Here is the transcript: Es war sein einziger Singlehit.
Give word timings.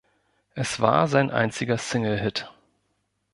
Es 0.55 0.79
war 0.79 1.07
sein 1.07 1.29
einziger 1.29 1.77
Singlehit. 1.77 2.49